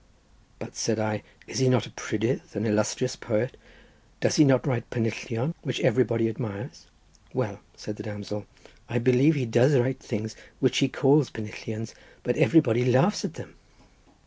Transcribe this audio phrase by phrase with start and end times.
[0.57, 3.55] "But," said I, "is he not a prydydd, an illustrious poet;
[4.19, 6.87] does he not write pennillion which everybody admires?"
[7.35, 8.47] "Well," said the damsel,
[8.89, 11.87] "I believe he does write things which he calls pennillion,
[12.23, 13.53] but everybody laughs at them."